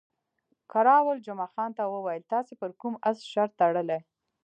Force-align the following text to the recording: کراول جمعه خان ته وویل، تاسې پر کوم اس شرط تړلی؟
کراول 0.71 1.17
جمعه 1.25 1.47
خان 1.53 1.69
ته 1.77 1.83
وویل، 1.87 2.23
تاسې 2.33 2.53
پر 2.61 2.69
کوم 2.81 2.93
اس 3.09 3.17
شرط 3.31 3.51
تړلی؟ 3.61 3.99